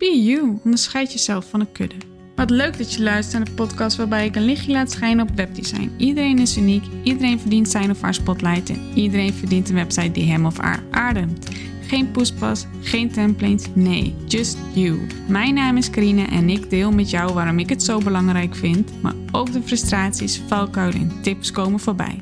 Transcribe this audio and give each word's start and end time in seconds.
Be 0.00 0.22
you, 0.22 0.58
onderscheid 0.64 1.12
jezelf 1.12 1.48
van 1.48 1.60
een 1.60 1.72
kudde. 1.72 1.96
Wat 2.36 2.50
leuk 2.50 2.78
dat 2.78 2.92
je 2.92 3.02
luistert 3.02 3.36
naar 3.36 3.44
de 3.44 3.62
podcast 3.62 3.96
waarbij 3.96 4.26
ik 4.26 4.36
een 4.36 4.44
lichtje 4.44 4.72
laat 4.72 4.90
schijnen 4.90 5.28
op 5.28 5.34
webdesign. 5.36 5.94
Iedereen 5.96 6.38
is 6.38 6.56
uniek, 6.56 6.84
iedereen 7.02 7.40
verdient 7.40 7.68
zijn 7.68 7.90
of 7.90 8.00
haar 8.00 8.14
spotlight 8.14 8.70
en 8.70 8.92
iedereen 8.94 9.32
verdient 9.32 9.68
een 9.68 9.74
website 9.74 10.10
die 10.10 10.30
hem 10.30 10.46
of 10.46 10.58
haar 10.58 10.82
ademt. 10.90 11.48
Geen 11.82 12.10
poespas, 12.10 12.66
geen 12.80 13.10
templates, 13.10 13.66
nee, 13.74 14.14
just 14.26 14.58
you. 14.74 15.06
Mijn 15.28 15.54
naam 15.54 15.76
is 15.76 15.90
Karine 15.90 16.24
en 16.24 16.48
ik 16.48 16.70
deel 16.70 16.90
met 16.90 17.10
jou 17.10 17.32
waarom 17.32 17.58
ik 17.58 17.68
het 17.68 17.82
zo 17.82 17.98
belangrijk 17.98 18.54
vind, 18.54 19.02
maar 19.02 19.14
ook 19.32 19.52
de 19.52 19.62
frustraties, 19.62 20.38
valkuilen 20.38 21.00
en 21.00 21.22
tips 21.22 21.50
komen 21.50 21.80
voorbij. 21.80 22.20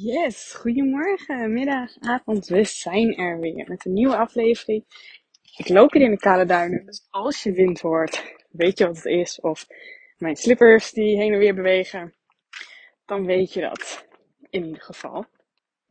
Yes, 0.00 0.54
goedemorgen, 0.60 1.52
middag, 1.52 1.98
avond. 2.00 2.46
We 2.46 2.64
zijn 2.64 3.16
er 3.16 3.40
weer 3.40 3.64
met 3.68 3.84
een 3.84 3.92
nieuwe 3.92 4.16
aflevering. 4.16 4.84
Ik 5.58 5.68
loop 5.68 5.92
hier 5.92 6.02
in 6.02 6.10
de 6.10 6.18
kale 6.18 6.44
duinen, 6.44 6.86
dus 6.86 7.06
als 7.10 7.42
je 7.42 7.52
wind 7.52 7.80
hoort, 7.80 8.34
weet 8.50 8.78
je 8.78 8.86
wat 8.86 8.96
het 8.96 9.04
is. 9.04 9.40
Of 9.40 9.66
mijn 10.18 10.36
slippers 10.36 10.92
die 10.92 11.16
heen 11.16 11.32
en 11.32 11.38
weer 11.38 11.54
bewegen, 11.54 12.14
dan 13.06 13.24
weet 13.24 13.52
je 13.52 13.60
dat 13.60 14.06
in 14.50 14.64
ieder 14.64 14.82
geval. 14.82 15.24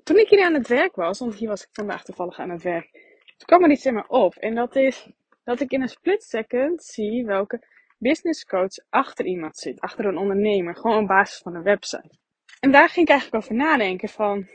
Toen 0.04 0.18
ik 0.18 0.30
hier 0.30 0.46
aan 0.46 0.54
het 0.54 0.68
werk 0.68 0.96
was, 0.96 1.20
want 1.20 1.36
hier 1.36 1.48
was 1.48 1.64
ik 1.64 1.70
vandaag 1.72 2.04
toevallig 2.04 2.40
aan 2.40 2.50
het 2.50 2.64
werk, 2.64 2.92
toen 3.26 3.46
kwam 3.46 3.64
er 3.64 3.72
iets 3.72 3.86
in 3.86 3.94
me 3.94 4.08
op. 4.08 4.36
En 4.36 4.56
dat 4.56 4.76
is 4.76 5.10
dat 5.44 5.60
ik 5.60 5.72
in 5.72 5.82
een 5.82 5.88
split 5.88 6.24
second 6.24 6.84
zie 6.84 7.26
welke 7.26 7.64
business 7.98 8.46
coach 8.46 8.78
achter 8.90 9.26
iemand 9.26 9.58
zit, 9.58 9.80
achter 9.80 10.06
een 10.06 10.18
ondernemer, 10.18 10.76
gewoon 10.76 11.02
op 11.02 11.08
basis 11.08 11.42
van 11.42 11.56
een 11.56 11.64
website. 11.64 12.18
En 12.60 12.72
daar 12.72 12.90
ging 12.90 13.06
ik 13.06 13.12
eigenlijk 13.12 13.44
over 13.44 13.56
nadenken 13.56 14.10
van, 14.10 14.50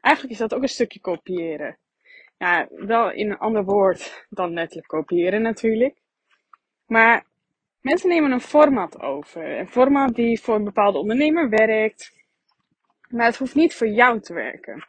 eigenlijk 0.00 0.34
is 0.34 0.40
dat 0.40 0.54
ook 0.54 0.62
een 0.62 0.68
stukje 0.68 1.00
kopiëren. 1.00 1.78
Ja, 2.38 2.68
wel 2.70 3.10
in 3.10 3.30
een 3.30 3.38
ander 3.38 3.64
woord 3.64 4.26
dan 4.30 4.52
letterlijk 4.52 4.88
kopiëren 4.88 5.42
natuurlijk. 5.42 5.96
Maar 6.86 7.24
mensen 7.80 8.08
nemen 8.08 8.32
een 8.32 8.40
format 8.40 9.00
over. 9.00 9.58
Een 9.58 9.68
format 9.68 10.14
die 10.14 10.40
voor 10.40 10.54
een 10.54 10.64
bepaalde 10.64 10.98
ondernemer 10.98 11.48
werkt. 11.48 12.12
Maar 13.08 13.26
het 13.26 13.36
hoeft 13.36 13.54
niet 13.54 13.74
voor 13.74 13.88
jou 13.88 14.20
te 14.20 14.34
werken. 14.34 14.88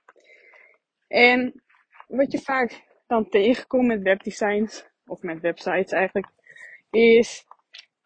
En 1.07 1.63
wat 2.07 2.31
je 2.31 2.39
vaak 2.39 2.85
dan 3.07 3.29
tegenkomt 3.29 3.87
met 3.87 4.01
webdesigns, 4.01 4.85
of 5.05 5.21
met 5.21 5.39
websites 5.39 5.91
eigenlijk, 5.91 6.27
is 6.89 7.45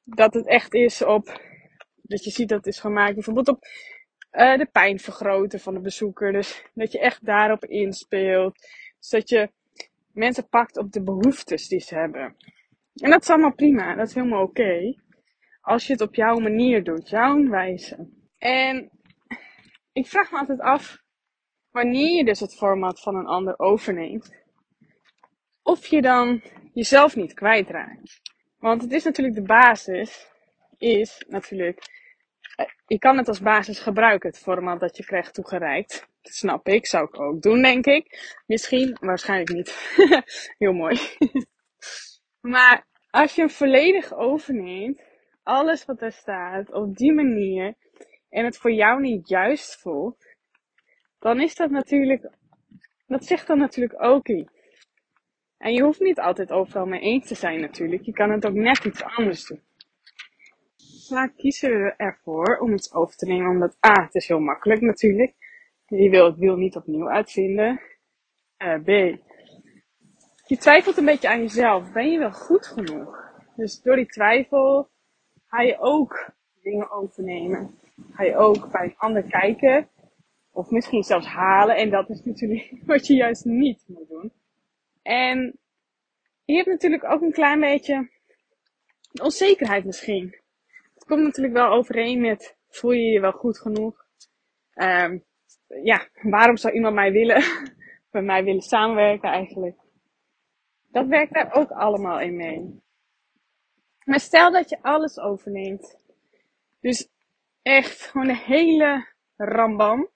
dat 0.03 0.33
het 0.33 0.47
echt 0.47 0.73
is 0.73 1.03
op, 1.03 1.41
dat 2.01 2.23
je 2.23 2.31
ziet 2.31 2.49
dat 2.49 2.57
het 2.57 2.73
is 2.73 2.79
gemaakt 2.79 3.13
bijvoorbeeld 3.13 3.47
op 3.47 3.63
uh, 4.31 4.57
de 4.57 4.65
pijn 4.71 4.99
vergroten 4.99 5.59
van 5.59 5.73
de 5.73 5.79
bezoeker. 5.79 6.31
Dus 6.31 6.65
dat 6.73 6.91
je 6.91 6.99
echt 6.99 7.25
daarop 7.25 7.65
inspeelt. 7.65 8.59
Dat 9.09 9.29
je 9.29 9.51
mensen 10.13 10.49
pakt 10.49 10.77
op 10.77 10.91
de 10.91 11.03
behoeftes 11.03 11.67
die 11.67 11.79
ze 11.79 11.95
hebben. 11.95 12.35
En 12.95 13.09
dat 13.09 13.21
is 13.21 13.29
allemaal 13.29 13.53
prima, 13.53 13.95
dat 13.95 14.07
is 14.07 14.13
helemaal 14.13 14.43
oké. 14.43 14.95
als 15.61 15.87
je 15.87 15.93
het 15.93 16.01
op 16.01 16.15
jouw 16.15 16.37
manier 16.37 16.83
doet, 16.83 17.09
jouw 17.09 17.47
wijze. 17.47 18.09
En 18.37 18.91
ik 19.93 20.07
vraag 20.07 20.31
me 20.31 20.37
altijd 20.37 20.59
af, 20.59 20.97
wanneer 21.71 22.15
je 22.15 22.25
dus 22.25 22.39
het 22.39 22.55
format 22.55 23.01
van 23.01 23.15
een 23.15 23.27
ander 23.27 23.59
overneemt, 23.59 24.31
of 25.63 25.87
je 25.87 26.01
dan 26.01 26.41
jezelf 26.73 27.15
niet 27.15 27.33
kwijtraakt. 27.33 28.21
Want 28.57 28.81
het 28.81 28.91
is 28.91 29.03
natuurlijk 29.03 29.35
de 29.35 29.43
basis, 29.43 30.29
is 30.77 31.25
natuurlijk 31.27 31.99
je 32.85 32.99
kan 32.99 33.17
het 33.17 33.27
als 33.27 33.41
basis 33.41 33.79
gebruiken, 33.79 34.29
het 34.29 34.39
format 34.39 34.79
dat 34.79 34.97
je 34.97 35.05
krijgt 35.05 35.33
toegereikt. 35.33 36.07
Dat 36.21 36.33
snap 36.33 36.67
ik, 36.67 36.85
zou 36.85 37.05
ik 37.05 37.19
ook 37.19 37.41
doen, 37.41 37.61
denk 37.61 37.85
ik. 37.85 38.35
Misschien, 38.45 38.97
waarschijnlijk 38.99 39.49
niet. 39.49 39.95
Heel 40.57 40.73
mooi. 40.73 40.99
maar 42.53 42.85
als 43.09 43.35
je 43.35 43.41
hem 43.41 43.49
volledig 43.49 44.13
overneemt, 44.13 45.01
alles 45.43 45.85
wat 45.85 46.01
er 46.01 46.11
staat, 46.11 46.73
op 46.73 46.97
die 46.97 47.13
manier, 47.13 47.73
en 48.29 48.45
het 48.45 48.57
voor 48.57 48.71
jou 48.71 49.01
niet 49.01 49.27
juist 49.27 49.79
voelt, 49.79 50.25
dan 51.19 51.41
is 51.41 51.55
dat 51.55 51.69
natuurlijk, 51.69 52.29
dat 53.07 53.25
zegt 53.25 53.47
dan 53.47 53.57
natuurlijk 53.57 54.03
ook 54.03 54.27
iets. 54.27 54.51
En 55.57 55.73
je 55.73 55.83
hoeft 55.83 55.99
niet 55.99 56.19
altijd 56.19 56.51
overal 56.51 56.85
mee 56.85 56.99
eens 56.99 57.27
te 57.27 57.35
zijn 57.35 57.61
natuurlijk. 57.61 58.01
Je 58.05 58.13
kan 58.13 58.31
het 58.31 58.45
ook 58.45 58.53
net 58.53 58.85
iets 58.85 59.03
anders 59.03 59.45
doen 59.45 59.61
vaak 61.15 61.37
kiezen 61.37 61.83
we 61.83 61.93
ervoor 61.97 62.57
om 62.57 62.73
iets 62.73 62.93
over 62.93 63.15
te 63.15 63.25
nemen, 63.25 63.49
omdat 63.49 63.77
A, 63.85 64.03
het 64.03 64.15
is 64.15 64.27
heel 64.27 64.39
makkelijk 64.39 64.81
natuurlijk. 64.81 65.33
Je 65.99 66.09
wil 66.09 66.25
het 66.25 66.37
wiel 66.37 66.55
niet 66.55 66.75
opnieuw 66.75 67.09
uitvinden. 67.09 67.81
Uh, 68.57 68.83
B, 68.83 68.87
je 70.45 70.57
twijfelt 70.57 70.97
een 70.97 71.05
beetje 71.05 71.29
aan 71.29 71.41
jezelf. 71.41 71.91
Ben 71.91 72.11
je 72.11 72.19
wel 72.19 72.31
goed 72.31 72.67
genoeg? 72.67 73.31
Dus 73.55 73.81
door 73.81 73.95
die 73.95 74.05
twijfel 74.05 74.89
ga 75.45 75.61
je 75.61 75.79
ook 75.79 76.31
dingen 76.61 76.91
overnemen. 76.91 77.79
Ga 78.11 78.23
je 78.23 78.35
ook 78.35 78.71
bij 78.71 78.83
een 78.83 78.97
ander 78.97 79.23
kijken. 79.23 79.89
Of 80.51 80.69
misschien 80.69 81.03
zelfs 81.03 81.27
halen. 81.27 81.75
En 81.75 81.89
dat 81.89 82.09
is 82.09 82.23
natuurlijk 82.23 82.73
wat 82.85 83.07
je 83.07 83.15
juist 83.15 83.45
niet 83.45 83.83
moet 83.87 84.09
doen. 84.09 84.31
En 85.01 85.59
je 86.45 86.55
hebt 86.55 86.67
natuurlijk 86.67 87.03
ook 87.03 87.21
een 87.21 87.31
klein 87.31 87.59
beetje 87.59 88.09
onzekerheid 89.21 89.85
misschien 89.85 90.41
komt 91.11 91.25
natuurlijk 91.25 91.53
wel 91.53 91.71
overeen 91.71 92.21
met, 92.21 92.57
voel 92.69 92.91
je 92.91 93.11
je 93.11 93.19
wel 93.19 93.31
goed 93.31 93.59
genoeg? 93.59 94.05
Um, 94.75 95.23
ja, 95.83 96.07
waarom 96.21 96.57
zou 96.57 96.73
iemand 96.73 96.95
mij 96.95 97.11
willen, 97.11 97.43
met 98.11 98.23
mij 98.23 98.43
willen 98.43 98.61
samenwerken 98.61 99.29
eigenlijk? 99.29 99.75
Dat 100.91 101.07
werkt 101.07 101.33
daar 101.33 101.53
ook 101.53 101.71
allemaal 101.71 102.19
in 102.19 102.35
mee. 102.35 102.81
Maar 104.03 104.19
stel 104.19 104.51
dat 104.51 104.69
je 104.69 104.81
alles 104.81 105.19
overneemt. 105.19 105.97
Dus 106.79 107.09
echt 107.61 108.01
gewoon 108.01 108.29
een 108.29 108.35
hele 108.35 109.07
rambam. 109.35 110.09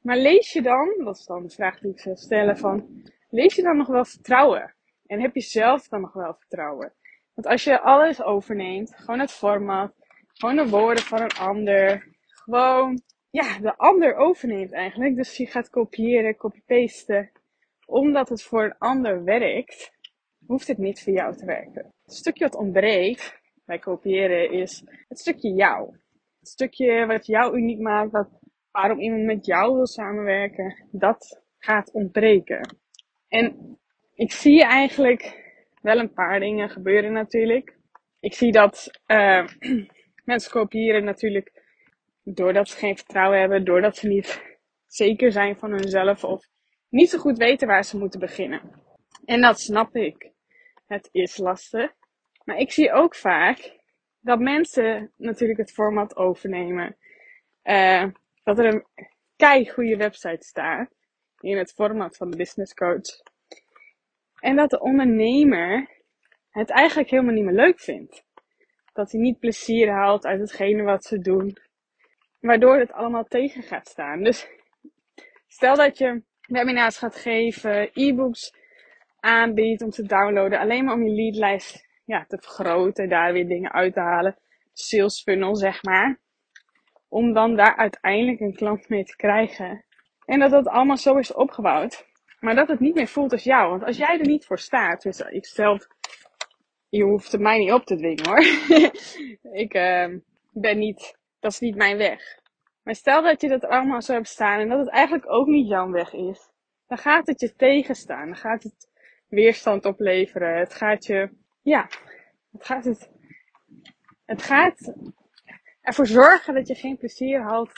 Maar 0.00 0.16
lees 0.16 0.52
je 0.52 0.62
dan, 0.62 0.94
dat 1.04 1.16
is 1.16 1.24
dan 1.24 1.42
de 1.42 1.50
vraag 1.50 1.78
die 1.78 1.90
ik 1.90 2.00
zou 2.00 2.16
stellen 2.16 2.58
van, 2.58 3.02
lees 3.30 3.54
je 3.54 3.62
dan 3.62 3.76
nog 3.76 3.86
wel 3.86 4.04
vertrouwen? 4.04 4.74
En 5.06 5.20
heb 5.20 5.34
je 5.34 5.40
zelf 5.40 5.88
dan 5.88 6.00
nog 6.00 6.12
wel 6.12 6.34
vertrouwen? 6.34 6.92
Want 7.34 7.46
als 7.46 7.64
je 7.64 7.80
alles 7.80 8.22
overneemt, 8.22 8.94
gewoon 8.96 9.20
het 9.20 9.32
format, 9.32 9.92
gewoon 10.32 10.56
de 10.56 10.68
woorden 10.68 11.04
van 11.04 11.20
een 11.20 11.36
ander. 11.36 12.08
Gewoon, 12.26 13.02
ja, 13.30 13.58
de 13.58 13.76
ander 13.76 14.14
overneemt 14.14 14.72
eigenlijk. 14.72 15.16
Dus 15.16 15.36
je 15.36 15.46
gaat 15.46 15.70
kopiëren, 15.70 16.36
copy-pasten. 16.36 17.30
Omdat 17.86 18.28
het 18.28 18.42
voor 18.42 18.64
een 18.64 18.78
ander 18.78 19.24
werkt, 19.24 19.92
hoeft 20.46 20.66
het 20.66 20.78
niet 20.78 21.02
voor 21.02 21.12
jou 21.12 21.36
te 21.36 21.44
werken. 21.44 21.92
Het 22.04 22.14
stukje 22.14 22.44
wat 22.44 22.56
ontbreekt 22.56 23.40
bij 23.64 23.78
kopiëren 23.78 24.50
is 24.50 24.84
het 25.08 25.18
stukje 25.18 25.52
jou. 25.52 25.92
Het 26.38 26.48
stukje 26.48 27.06
wat 27.06 27.26
jou 27.26 27.56
uniek 27.56 27.80
maakt, 27.80 28.10
wat, 28.10 28.28
waarom 28.70 28.98
iemand 28.98 29.24
met 29.24 29.46
jou 29.46 29.74
wil 29.74 29.86
samenwerken, 29.86 30.88
dat 30.90 31.42
gaat 31.58 31.92
ontbreken. 31.92 32.76
En 33.28 33.78
ik 34.14 34.32
zie 34.32 34.64
eigenlijk 34.64 35.38
wel 35.82 35.98
een 35.98 36.12
paar 36.12 36.40
dingen 36.40 36.70
gebeuren 36.70 37.12
natuurlijk. 37.12 37.78
Ik 38.20 38.34
zie 38.34 38.52
dat 38.52 38.90
uh, 39.06 39.46
Mensen 40.24 40.50
kopiëren 40.50 41.04
natuurlijk 41.04 41.59
doordat 42.36 42.68
ze 42.68 42.76
geen 42.76 42.96
vertrouwen 42.96 43.40
hebben, 43.40 43.64
doordat 43.64 43.96
ze 43.96 44.08
niet 44.08 44.42
zeker 44.86 45.32
zijn 45.32 45.56
van 45.56 45.70
hunzelf 45.70 46.24
of 46.24 46.48
niet 46.88 47.10
zo 47.10 47.18
goed 47.18 47.38
weten 47.38 47.66
waar 47.66 47.84
ze 47.84 47.98
moeten 47.98 48.20
beginnen. 48.20 48.60
En 49.24 49.40
dat 49.40 49.60
snap 49.60 49.96
ik. 49.96 50.30
Het 50.86 51.08
is 51.12 51.36
lastig. 51.36 51.92
Maar 52.44 52.56
ik 52.56 52.72
zie 52.72 52.92
ook 52.92 53.14
vaak 53.14 53.78
dat 54.20 54.38
mensen 54.38 55.12
natuurlijk 55.16 55.58
het 55.58 55.72
format 55.72 56.16
overnemen. 56.16 56.96
Uh, 57.64 58.04
dat 58.42 58.58
er 58.58 58.64
een 58.64 58.86
kei 59.36 59.70
goede 59.70 59.96
website 59.96 60.46
staat 60.46 60.90
in 61.40 61.58
het 61.58 61.72
format 61.72 62.16
van 62.16 62.30
de 62.30 62.36
business 62.36 62.74
coach. 62.74 63.22
En 64.40 64.56
dat 64.56 64.70
de 64.70 64.80
ondernemer 64.80 65.88
het 66.50 66.70
eigenlijk 66.70 67.10
helemaal 67.10 67.34
niet 67.34 67.44
meer 67.44 67.54
leuk 67.54 67.80
vindt 67.80 68.24
dat 68.92 69.12
hij 69.12 69.20
niet 69.20 69.38
plezier 69.38 69.90
haalt 69.90 70.26
uit 70.26 70.40
hetgene 70.40 70.82
wat 70.82 71.04
ze 71.04 71.18
doen. 71.18 71.56
Waardoor 72.40 72.78
het 72.78 72.92
allemaal 72.92 73.24
tegen 73.24 73.62
gaat 73.62 73.88
staan. 73.88 74.22
Dus 74.22 74.48
stel 75.48 75.76
dat 75.76 75.98
je 75.98 76.22
webinars 76.40 76.98
gaat 76.98 77.16
geven, 77.16 77.90
e-books 77.92 78.54
aanbiedt 79.20 79.82
om 79.82 79.90
te 79.90 80.02
downloaden. 80.02 80.58
Alleen 80.58 80.84
maar 80.84 80.94
om 80.94 81.02
je 81.02 81.14
leadlijst 81.14 81.88
ja, 82.04 82.24
te 82.28 82.38
vergroten, 82.40 83.08
daar 83.08 83.32
weer 83.32 83.48
dingen 83.48 83.72
uit 83.72 83.92
te 83.92 84.00
halen. 84.00 84.38
Sales 84.72 85.22
funnel, 85.22 85.56
zeg 85.56 85.82
maar. 85.82 86.18
Om 87.08 87.32
dan 87.32 87.56
daar 87.56 87.76
uiteindelijk 87.76 88.40
een 88.40 88.54
klant 88.54 88.88
mee 88.88 89.04
te 89.04 89.16
krijgen. 89.16 89.84
En 90.24 90.38
dat 90.38 90.50
dat 90.50 90.68
allemaal 90.68 90.96
zo 90.96 91.16
is 91.16 91.32
opgebouwd. 91.32 92.06
Maar 92.40 92.54
dat 92.54 92.68
het 92.68 92.80
niet 92.80 92.94
meer 92.94 93.08
voelt 93.08 93.32
als 93.32 93.44
jou. 93.44 93.70
Want 93.70 93.84
als 93.84 93.96
jij 93.96 94.18
er 94.18 94.26
niet 94.26 94.46
voor 94.46 94.58
staat, 94.58 95.02
dus 95.02 95.20
ik 95.20 95.44
stel 95.44 95.78
je 96.90 97.02
hoeft 97.02 97.32
het 97.32 97.40
mij 97.40 97.58
niet 97.58 97.72
op 97.72 97.84
te 97.84 97.96
dwingen 97.96 98.28
hoor. 98.28 98.38
ik 99.62 99.74
uh, 99.74 100.06
ben 100.52 100.78
niet, 100.78 101.18
dat 101.40 101.52
is 101.52 101.60
niet 101.60 101.76
mijn 101.76 101.96
weg. 101.96 102.38
Maar 102.82 102.94
stel 102.94 103.22
dat 103.22 103.40
je 103.40 103.48
dat 103.48 103.64
allemaal 103.64 104.02
zo 104.02 104.12
hebt 104.12 104.28
staan 104.28 104.60
en 104.60 104.68
dat 104.68 104.78
het 104.78 104.88
eigenlijk 104.88 105.32
ook 105.32 105.46
niet 105.46 105.68
jouw 105.68 105.90
weg 105.90 106.12
is. 106.12 106.50
Dan 106.86 106.98
gaat 106.98 107.26
het 107.26 107.40
je 107.40 107.54
tegenstaan. 107.56 108.26
Dan 108.26 108.36
gaat 108.36 108.62
het 108.62 108.88
weerstand 109.28 109.84
opleveren. 109.84 110.58
Het 110.58 110.74
gaat 110.74 111.04
je 111.06 111.30
ja, 111.62 111.88
het 112.52 112.64
gaat, 112.66 112.84
het, 112.84 113.10
het 114.24 114.42
gaat 114.42 114.94
ervoor 115.80 116.06
zorgen 116.06 116.54
dat 116.54 116.68
je 116.68 116.74
geen 116.74 116.96
plezier 116.96 117.42
haalt 117.42 117.72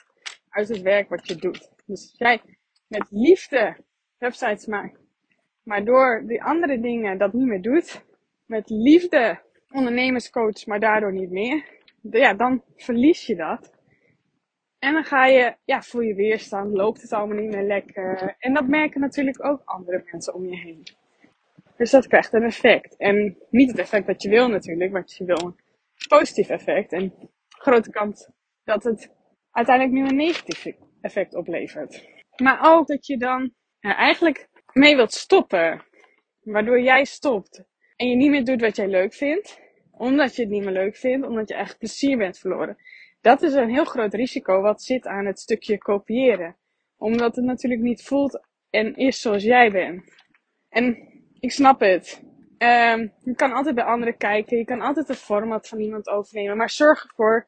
uit 0.48 0.68
het 0.68 0.80
werk 0.80 1.08
wat 1.08 1.26
je 1.26 1.34
doet. 1.34 1.70
Dus 1.86 2.00
als 2.00 2.14
jij 2.16 2.40
met 2.86 3.06
liefde 3.10 3.76
websites 4.18 4.66
maakt, 4.66 4.98
maar 5.62 5.84
door 5.84 6.22
die 6.26 6.42
andere 6.42 6.80
dingen 6.80 7.18
dat 7.18 7.32
niet 7.32 7.46
meer 7.46 7.62
doet, 7.62 8.04
met 8.46 8.70
liefde 8.70 9.40
ondernemerscoach, 9.70 10.66
maar 10.66 10.80
daardoor 10.80 11.12
niet 11.12 11.30
meer, 11.30 11.64
ja, 12.10 12.34
dan 12.34 12.62
verlies 12.76 13.26
je 13.26 13.36
dat. 13.36 13.72
En 14.78 14.92
dan 14.92 15.04
ga 15.04 15.26
je, 15.26 15.56
ja, 15.64 15.82
voel 15.82 16.00
je 16.00 16.14
weerstand, 16.14 16.72
loopt 16.72 17.02
het 17.02 17.12
allemaal 17.12 17.36
niet 17.36 17.54
meer 17.54 17.66
lekker. 17.66 18.36
En 18.38 18.54
dat 18.54 18.66
merken 18.66 19.00
natuurlijk 19.00 19.44
ook 19.44 19.62
andere 19.64 20.02
mensen 20.10 20.34
om 20.34 20.46
je 20.46 20.56
heen. 20.56 20.82
Dus 21.76 21.90
dat 21.90 22.06
krijgt 22.06 22.32
een 22.32 22.42
effect. 22.42 22.96
En 22.96 23.38
niet 23.50 23.70
het 23.70 23.78
effect 23.78 24.06
dat 24.06 24.22
je 24.22 24.28
wil 24.28 24.48
natuurlijk, 24.48 24.92
want 24.92 25.12
je 25.12 25.24
wil 25.24 25.38
een 25.44 25.56
positief 26.08 26.48
effect. 26.48 26.92
En 26.92 27.14
grote 27.48 27.90
kans 27.90 28.28
dat 28.64 28.84
het 28.84 29.10
uiteindelijk 29.50 29.96
nu 29.96 30.08
een 30.08 30.16
negatief 30.16 30.66
effect 31.00 31.34
oplevert. 31.34 32.08
Maar 32.36 32.58
ook 32.62 32.86
dat 32.86 33.06
je 33.06 33.16
dan 33.16 33.54
ja, 33.80 33.96
eigenlijk 33.96 34.48
mee 34.72 34.96
wilt 34.96 35.12
stoppen. 35.12 35.82
Waardoor 36.40 36.80
jij 36.80 37.04
stopt. 37.04 37.64
En 37.96 38.08
je 38.08 38.16
niet 38.16 38.30
meer 38.30 38.44
doet 38.44 38.60
wat 38.60 38.76
jij 38.76 38.88
leuk 38.88 39.14
vindt. 39.14 39.60
Omdat 39.96 40.36
je 40.36 40.42
het 40.42 40.50
niet 40.50 40.64
meer 40.64 40.72
leuk 40.72 40.96
vindt. 40.96 41.26
Omdat 41.26 41.48
je 41.48 41.54
echt 41.54 41.78
plezier 41.78 42.16
bent 42.16 42.38
verloren. 42.38 42.76
Dat 43.20 43.42
is 43.42 43.52
een 43.52 43.70
heel 43.70 43.84
groot 43.84 44.14
risico 44.14 44.60
wat 44.60 44.82
zit 44.82 45.06
aan 45.06 45.26
het 45.26 45.38
stukje 45.38 45.78
kopiëren. 45.78 46.56
Omdat 46.96 47.36
het 47.36 47.44
natuurlijk 47.44 47.82
niet 47.82 48.02
voelt 48.02 48.40
en 48.70 48.96
is 48.96 49.20
zoals 49.20 49.42
jij 49.42 49.70
bent. 49.70 50.04
En 50.68 51.08
ik 51.40 51.50
snap 51.50 51.80
het. 51.80 52.22
Um, 52.58 53.12
je 53.18 53.34
kan 53.34 53.52
altijd 53.52 53.74
bij 53.74 53.84
anderen 53.84 54.16
kijken. 54.16 54.58
Je 54.58 54.64
kan 54.64 54.80
altijd 54.80 55.08
het 55.08 55.18
format 55.18 55.68
van 55.68 55.80
iemand 55.80 56.08
overnemen. 56.08 56.56
Maar 56.56 56.70
zorg 56.70 57.04
ervoor 57.04 57.46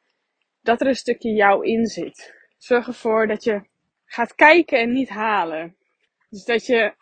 dat 0.62 0.80
er 0.80 0.86
een 0.86 0.94
stukje 0.94 1.32
jou 1.32 1.66
in 1.66 1.86
zit. 1.86 2.34
Zorg 2.58 2.86
ervoor 2.86 3.26
dat 3.26 3.44
je 3.44 3.62
gaat 4.04 4.34
kijken 4.34 4.78
en 4.78 4.92
niet 4.92 5.08
halen. 5.08 5.76
Dus 6.30 6.44
dat 6.44 6.66
je 6.66 6.94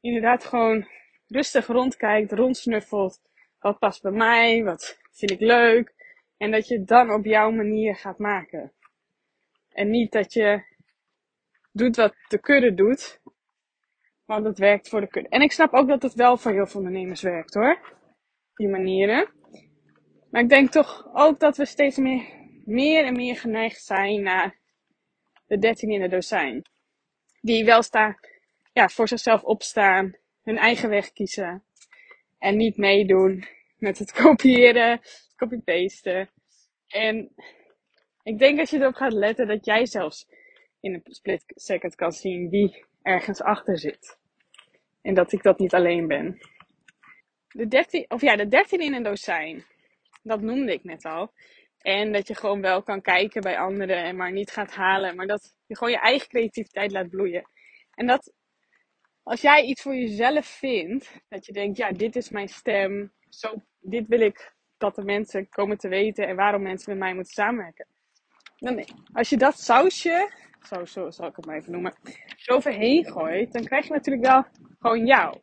inderdaad 0.00 0.44
gewoon 0.44 0.86
rustig 1.28 1.66
rondkijkt, 1.66 2.32
rondsnuffelt. 2.32 3.20
Wat 3.62 3.78
past 3.78 4.02
bij 4.02 4.12
mij? 4.12 4.64
Wat 4.64 4.98
vind 5.10 5.30
ik 5.30 5.40
leuk? 5.40 5.94
En 6.36 6.50
dat 6.50 6.68
je 6.68 6.78
het 6.78 6.88
dan 6.88 7.10
op 7.10 7.24
jouw 7.24 7.50
manier 7.50 7.96
gaat 7.96 8.18
maken. 8.18 8.72
En 9.68 9.90
niet 9.90 10.12
dat 10.12 10.32
je 10.32 10.62
doet 11.72 11.96
wat 11.96 12.14
de 12.28 12.38
kudde 12.38 12.74
doet. 12.74 13.20
Want 14.24 14.44
het 14.44 14.58
werkt 14.58 14.88
voor 14.88 15.00
de 15.00 15.06
kudde. 15.06 15.28
En 15.28 15.40
ik 15.40 15.52
snap 15.52 15.72
ook 15.72 15.88
dat 15.88 16.02
het 16.02 16.14
wel 16.14 16.36
voor 16.36 16.52
heel 16.52 16.66
veel 16.66 16.80
ondernemers 16.80 17.22
werkt 17.22 17.54
hoor. 17.54 17.78
Die 18.54 18.68
manieren. 18.68 19.28
Maar 20.30 20.42
ik 20.42 20.48
denk 20.48 20.70
toch 20.70 21.10
ook 21.12 21.40
dat 21.40 21.56
we 21.56 21.64
steeds 21.64 21.96
meer, 21.96 22.22
meer 22.64 23.04
en 23.04 23.16
meer 23.16 23.36
geneigd 23.36 23.82
zijn 23.82 24.22
naar 24.22 24.58
de 25.46 25.58
13 25.58 25.90
in 25.90 26.00
de 26.00 26.08
dozijn. 26.08 26.62
Die 27.40 27.64
wel 27.64 27.82
staan, 27.82 28.18
ja, 28.72 28.88
voor 28.88 29.08
zichzelf 29.08 29.42
opstaan, 29.42 30.16
hun 30.42 30.58
eigen 30.58 30.88
weg 30.88 31.12
kiezen. 31.12 31.64
En 32.42 32.56
niet 32.56 32.76
meedoen 32.76 33.44
met 33.78 33.98
het 33.98 34.12
kopiëren, 34.22 35.00
copy-pasten. 35.36 36.30
En 36.88 37.34
ik 38.22 38.38
denk 38.38 38.58
als 38.58 38.70
je 38.70 38.80
erop 38.80 38.94
gaat 38.94 39.12
letten 39.12 39.46
dat 39.46 39.64
jij 39.64 39.86
zelfs 39.86 40.26
in 40.80 40.94
een 40.94 41.02
split 41.04 41.44
second 41.46 41.94
kan 41.94 42.12
zien 42.12 42.48
wie 42.48 42.84
ergens 43.02 43.42
achter 43.42 43.78
zit. 43.78 44.18
En 45.02 45.14
dat 45.14 45.32
ik 45.32 45.42
dat 45.42 45.58
niet 45.58 45.74
alleen 45.74 46.06
ben. 46.06 46.38
De 47.48 47.68
13, 47.68 48.04
of 48.08 48.20
ja, 48.20 48.36
de 48.36 48.48
13 48.48 48.80
in 48.80 48.94
een 48.94 49.02
dozijn. 49.02 49.64
Dat 50.22 50.40
noemde 50.40 50.72
ik 50.72 50.84
net 50.84 51.04
al. 51.04 51.32
En 51.78 52.12
dat 52.12 52.28
je 52.28 52.34
gewoon 52.34 52.60
wel 52.60 52.82
kan 52.82 53.00
kijken 53.00 53.42
bij 53.42 53.58
anderen 53.58 54.04
en 54.04 54.16
maar 54.16 54.32
niet 54.32 54.50
gaat 54.50 54.74
halen. 54.74 55.16
Maar 55.16 55.26
dat 55.26 55.54
je 55.66 55.76
gewoon 55.76 55.92
je 55.92 56.00
eigen 56.00 56.28
creativiteit 56.28 56.92
laat 56.92 57.08
bloeien. 57.08 57.48
En 57.94 58.06
dat 58.06 58.32
als 59.22 59.40
jij 59.40 59.62
iets 59.62 59.82
voor 59.82 59.94
jezelf 59.94 60.46
vindt, 60.46 61.20
dat 61.28 61.46
je 61.46 61.52
denkt, 61.52 61.76
ja, 61.76 61.92
dit 61.92 62.16
is 62.16 62.30
mijn 62.30 62.48
stem. 62.48 63.12
Zo, 63.28 63.54
dit 63.80 64.08
wil 64.08 64.20
ik 64.20 64.54
dat 64.76 64.94
de 64.94 65.04
mensen 65.04 65.48
komen 65.48 65.78
te 65.78 65.88
weten 65.88 66.26
en 66.26 66.36
waarom 66.36 66.62
mensen 66.62 66.90
met 66.90 66.98
mij 66.98 67.14
moeten 67.14 67.32
samenwerken. 67.32 67.86
Dan, 68.56 68.84
als 69.12 69.28
je 69.28 69.36
dat 69.36 69.60
sausje, 69.60 70.30
zo, 70.62 70.84
zo 70.84 71.10
zal 71.10 71.26
ik 71.26 71.36
het 71.36 71.46
maar 71.46 71.56
even 71.56 71.72
noemen, 71.72 71.94
zo 72.36 72.54
overheen 72.54 73.04
gooit, 73.04 73.52
dan 73.52 73.64
krijg 73.64 73.86
je 73.86 73.92
natuurlijk 73.92 74.26
wel 74.26 74.44
gewoon 74.78 75.06
jou. 75.06 75.40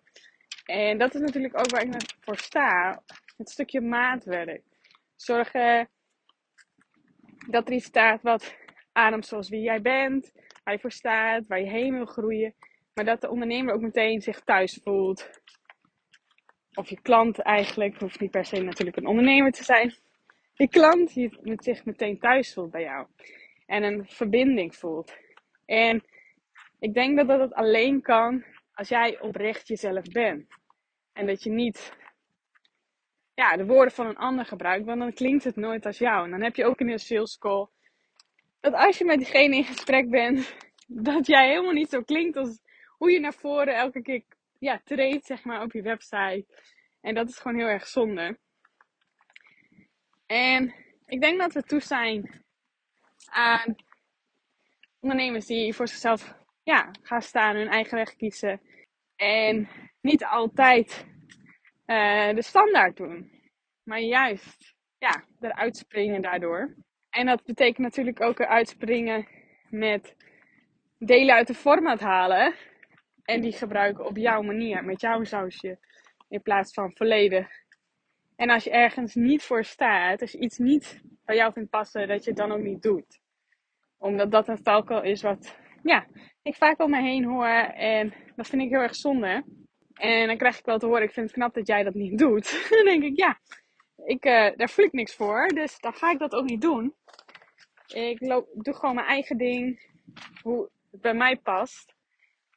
En 0.65 0.97
dat 0.97 1.15
is 1.15 1.21
natuurlijk 1.21 1.59
ook 1.59 1.69
waar 1.69 1.83
ik 1.83 2.15
voor 2.19 2.37
sta. 2.37 3.03
Het 3.37 3.49
stukje 3.49 3.81
maatwerk. 3.81 4.63
Zorgen 5.15 5.89
dat 7.49 7.67
er 7.67 7.73
iets 7.73 7.85
staat 7.85 8.21
wat 8.21 8.55
ademt 8.91 9.25
zoals 9.25 9.49
wie 9.49 9.61
jij 9.61 9.81
bent, 9.81 10.31
waar 10.63 10.73
je 10.73 10.79
voor 10.79 10.91
staat, 10.91 11.47
waar 11.47 11.59
je 11.59 11.69
heen 11.69 11.93
wil 11.93 12.05
groeien. 12.05 12.55
Maar 12.93 13.05
dat 13.05 13.21
de 13.21 13.29
ondernemer 13.29 13.73
ook 13.73 13.81
meteen 13.81 14.21
zich 14.21 14.39
thuis 14.39 14.79
voelt. 14.83 15.29
Of 16.73 16.89
je 16.89 17.01
klant 17.01 17.39
eigenlijk, 17.39 17.99
hoeft 17.99 18.19
niet 18.19 18.31
per 18.31 18.45
se 18.45 18.61
natuurlijk 18.61 18.97
een 18.97 19.07
ondernemer 19.07 19.51
te 19.51 19.63
zijn. 19.63 19.93
Je 20.53 20.67
klant 20.67 21.13
die 21.13 21.31
zich 21.55 21.85
meteen 21.85 22.19
thuis 22.19 22.53
voelt 22.53 22.71
bij 22.71 22.81
jou. 22.81 23.07
En 23.65 23.83
een 23.83 24.07
verbinding 24.07 24.75
voelt. 24.75 25.17
En 25.65 26.03
ik 26.79 26.93
denk 26.93 27.17
dat 27.17 27.27
dat 27.27 27.53
alleen 27.53 28.01
kan 28.01 28.43
als 28.73 28.89
jij 28.89 29.21
oprecht 29.21 29.67
jezelf 29.67 30.03
bent. 30.11 30.47
En 31.13 31.25
dat 31.25 31.43
je 31.43 31.49
niet 31.49 31.97
ja, 33.33 33.57
de 33.57 33.65
woorden 33.65 33.93
van 33.93 34.07
een 34.07 34.17
ander 34.17 34.45
gebruikt, 34.45 34.85
want 34.85 34.99
dan 34.99 35.13
klinkt 35.13 35.43
het 35.43 35.55
nooit 35.55 35.85
als 35.85 35.97
jou. 35.97 36.25
En 36.25 36.31
dan 36.31 36.41
heb 36.41 36.55
je 36.55 36.65
ook 36.65 36.79
in 36.79 36.89
een 36.89 36.99
sales 36.99 37.37
call 37.37 37.67
dat 38.59 38.73
als 38.73 38.97
je 38.97 39.05
met 39.05 39.17
diegene 39.17 39.55
in 39.55 39.63
gesprek 39.63 40.09
bent, 40.09 40.55
dat 40.87 41.27
jij 41.27 41.47
helemaal 41.47 41.71
niet 41.71 41.89
zo 41.89 42.01
klinkt 42.01 42.37
als 42.37 42.59
hoe 42.99 43.11
je 43.11 43.19
naar 43.19 43.33
voren 43.33 43.75
elke 43.75 44.01
keer 44.01 44.23
ja, 44.59 44.81
treedt, 44.83 45.25
zeg 45.25 45.43
maar, 45.43 45.61
op 45.61 45.71
je 45.71 45.81
website. 45.81 46.45
En 47.01 47.13
dat 47.13 47.29
is 47.29 47.39
gewoon 47.39 47.57
heel 47.57 47.67
erg 47.67 47.87
zonde. 47.87 48.37
En 50.25 50.75
ik 51.05 51.21
denk 51.21 51.39
dat 51.39 51.53
we 51.53 51.63
toe 51.63 51.79
zijn 51.79 52.43
aan 53.25 53.75
ondernemers 54.99 55.45
die 55.45 55.73
voor 55.73 55.87
zichzelf 55.87 56.35
ja, 56.63 56.91
gaan 57.01 57.21
staan, 57.21 57.55
hun 57.55 57.67
eigen 57.67 57.97
weg 57.97 58.15
kiezen. 58.15 58.61
En 59.15 59.69
niet 60.01 60.25
altijd 60.25 61.05
uh, 61.85 62.33
de 62.33 62.41
standaard 62.41 62.97
doen. 62.97 63.31
Maar 63.83 63.99
juist 63.99 64.75
ja, 64.97 65.23
eruit 65.39 65.77
springen 65.77 66.21
daardoor. 66.21 66.75
En 67.09 67.25
dat 67.25 67.43
betekent 67.43 67.77
natuurlijk 67.77 68.21
ook 68.21 68.39
eruit 68.39 68.69
springen 68.69 69.27
met 69.69 70.15
delen 70.97 71.35
uit 71.35 71.47
de 71.47 71.53
format 71.53 71.99
halen. 71.99 72.53
En 73.29 73.41
die 73.41 73.51
gebruiken 73.51 74.05
op 74.05 74.17
jouw 74.17 74.41
manier, 74.41 74.85
met 74.85 75.01
jouw 75.01 75.23
sausje. 75.23 75.77
In 76.29 76.41
plaats 76.41 76.73
van 76.73 76.91
volledig. 76.95 77.47
En 78.35 78.49
als 78.49 78.63
je 78.63 78.69
ergens 78.69 79.15
niet 79.15 79.43
voor 79.43 79.63
staat, 79.63 80.21
als 80.21 80.31
je 80.31 80.39
iets 80.39 80.57
niet 80.57 81.01
bij 81.25 81.35
jou 81.35 81.53
vindt 81.53 81.69
passen, 81.69 82.07
dat 82.07 82.23
je 82.23 82.29
het 82.29 82.39
dan 82.39 82.51
ook 82.51 82.61
niet 82.61 82.81
doet. 82.81 83.19
Omdat 83.97 84.31
dat 84.31 84.47
een 84.47 84.63
valkuil 84.63 85.03
is 85.03 85.21
wat, 85.21 85.57
ja, 85.83 86.07
ik 86.41 86.55
vaak 86.55 86.79
om 86.79 86.89
me 86.89 87.01
heen 87.01 87.25
hoor. 87.25 87.73
En 87.73 88.13
dat 88.35 88.47
vind 88.47 88.61
ik 88.61 88.69
heel 88.69 88.81
erg 88.81 88.95
zonde. 88.95 89.43
En 89.93 90.27
dan 90.27 90.37
krijg 90.37 90.59
ik 90.59 90.65
wel 90.65 90.77
te 90.77 90.85
horen, 90.85 91.03
ik 91.03 91.11
vind 91.11 91.25
het 91.25 91.35
knap 91.35 91.53
dat 91.53 91.67
jij 91.67 91.83
dat 91.83 91.93
niet 91.93 92.17
doet. 92.17 92.51
dan 92.69 92.85
denk 92.85 93.03
ik, 93.03 93.17
ja, 93.17 93.39
ik, 93.95 94.25
uh, 94.25 94.49
daar 94.55 94.69
voel 94.69 94.85
ik 94.85 94.93
niks 94.93 95.15
voor. 95.15 95.47
Dus 95.47 95.79
dan 95.79 95.93
ga 95.93 96.11
ik 96.11 96.19
dat 96.19 96.33
ook 96.33 96.45
niet 96.45 96.61
doen. 96.61 96.95
Ik 97.87 98.21
loop, 98.21 98.47
doe 98.53 98.73
gewoon 98.73 98.95
mijn 98.95 99.07
eigen 99.07 99.37
ding. 99.37 99.79
Hoe 100.41 100.69
het 100.91 101.01
bij 101.01 101.13
mij 101.13 101.35
past. 101.35 101.97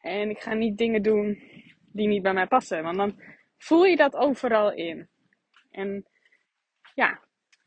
En 0.02 0.30
ik 0.30 0.40
ga 0.40 0.54
niet 0.54 0.78
dingen 0.78 1.02
doen 1.02 1.42
die 1.92 2.08
niet 2.08 2.22
bij 2.22 2.32
mij 2.32 2.46
passen. 2.46 2.82
Want 2.82 2.96
dan 2.96 3.22
voel 3.58 3.84
je 3.84 3.96
dat 3.96 4.16
overal 4.16 4.72
in. 4.72 5.08
En 5.70 6.06
ja, 6.94 7.20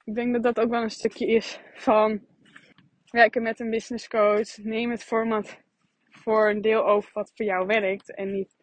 ik 0.03 0.15
denk 0.15 0.33
dat 0.33 0.43
dat 0.43 0.59
ook 0.59 0.69
wel 0.69 0.81
een 0.81 0.89
stukje 0.89 1.27
is 1.27 1.59
van 1.73 2.25
werken 3.05 3.41
met 3.41 3.59
een 3.59 3.69
business 3.69 4.07
coach. 4.07 4.57
Neem 4.57 4.91
het 4.91 5.03
format 5.03 5.59
voor 6.09 6.49
een 6.49 6.61
deel 6.61 6.85
over 6.85 7.09
wat 7.13 7.31
voor 7.35 7.45
jou 7.45 7.65
werkt. 7.65 8.15
En, 8.15 8.31
niet, 8.31 8.55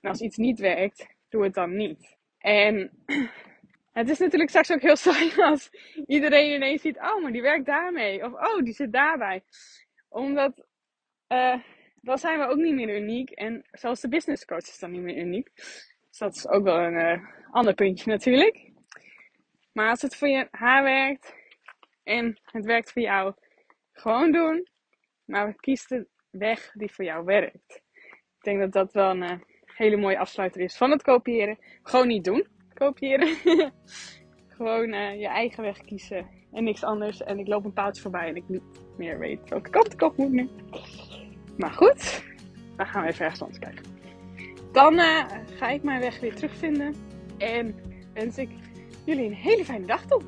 en 0.00 0.10
als 0.10 0.20
iets 0.20 0.36
niet 0.36 0.58
werkt, 0.58 1.06
doe 1.28 1.44
het 1.44 1.54
dan 1.54 1.76
niet. 1.76 2.16
En 2.38 2.90
het 3.92 4.08
is 4.08 4.18
natuurlijk 4.18 4.50
straks 4.50 4.72
ook 4.72 4.82
heel 4.82 4.96
saai 5.06 5.32
als 5.36 5.70
iedereen 6.06 6.54
ineens 6.54 6.82
ziet: 6.82 6.96
oh, 6.96 7.22
maar 7.22 7.32
die 7.32 7.42
werkt 7.42 7.66
daarmee. 7.66 8.24
Of 8.24 8.32
oh, 8.32 8.62
die 8.62 8.74
zit 8.74 8.92
daarbij. 8.92 9.42
Omdat 10.08 10.66
uh, 11.28 11.60
dan 12.00 12.18
zijn 12.18 12.38
we 12.38 12.46
ook 12.46 12.56
niet 12.56 12.74
meer 12.74 12.96
uniek. 12.96 13.30
En 13.30 13.64
zelfs 13.70 14.00
de 14.00 14.08
business 14.08 14.44
coach 14.44 14.68
is 14.68 14.78
dan 14.78 14.90
niet 14.90 15.02
meer 15.02 15.16
uniek. 15.16 15.50
Dus 16.08 16.18
dat 16.18 16.36
is 16.36 16.48
ook 16.48 16.64
wel 16.64 16.78
een 16.78 16.94
uh, 16.94 17.26
ander 17.50 17.74
puntje 17.74 18.10
natuurlijk. 18.10 18.70
Maar 19.72 19.90
als 19.90 20.02
het 20.02 20.16
voor 20.16 20.28
je 20.28 20.48
haar 20.50 20.82
werkt 20.82 21.34
en 22.02 22.40
het 22.44 22.64
werkt 22.64 22.92
voor 22.92 23.02
jou, 23.02 23.34
gewoon 23.92 24.32
doen. 24.32 24.68
Maar 25.24 25.54
kies 25.54 25.86
de 25.86 26.06
weg 26.30 26.70
die 26.74 26.92
voor 26.92 27.04
jou 27.04 27.24
werkt. 27.24 27.82
Ik 28.36 28.46
denk 28.46 28.58
dat 28.58 28.72
dat 28.72 28.92
wel 28.92 29.10
een 29.10 29.22
uh, 29.22 29.38
hele 29.64 29.96
mooie 29.96 30.18
afsluiter 30.18 30.60
is 30.60 30.76
van 30.76 30.90
het 30.90 31.02
kopiëren. 31.02 31.58
Gewoon 31.82 32.06
niet 32.06 32.24
doen. 32.24 32.46
kopiëren. 32.74 33.36
Gewoon 34.48 34.92
eh, 34.92 35.20
je 35.20 35.28
eigen 35.28 35.62
weg 35.62 35.78
kiezen 35.78 36.28
en 36.52 36.64
niks 36.64 36.84
anders. 36.84 37.22
En 37.22 37.38
ik 37.38 37.46
loop 37.46 37.64
een 37.64 37.72
paaltje 37.72 38.02
voorbij 38.02 38.28
en 38.28 38.36
ik 38.36 38.48
niet 38.48 38.62
meer 38.96 39.18
weet 39.18 39.48
welke 39.48 39.70
kant 39.70 39.92
ik 39.92 40.02
op 40.02 40.16
moet 40.16 40.32
nu. 40.32 40.48
Maar 41.56 41.70
goed, 41.70 42.22
dan 42.76 42.86
gaan 42.86 43.02
we 43.02 43.08
even 43.08 43.24
ergens 43.24 43.42
anders 43.42 43.58
kijken. 43.58 43.84
Dan 44.72 44.98
eh, 44.98 45.24
ga 45.56 45.68
ik 45.68 45.82
mijn 45.82 46.00
weg 46.00 46.20
weer 46.20 46.34
terugvinden. 46.34 46.94
En 47.38 47.74
wens 48.14 48.38
ik 48.38 48.48
jullie 49.04 49.24
een 49.24 49.34
hele 49.34 49.64
fijne 49.64 49.86
dag 49.86 50.04
toe. 50.06 50.22